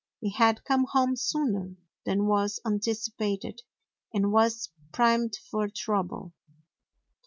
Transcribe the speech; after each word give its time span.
He 0.19 0.31
had 0.31 0.63
come 0.65 0.85
home 0.93 1.15
sooner 1.15 1.75
than 2.07 2.25
was 2.25 2.59
anticipated 2.65 3.61
and 4.11 4.31
was 4.31 4.71
primed 4.91 5.35
for 5.51 5.69
trouble. 5.69 6.33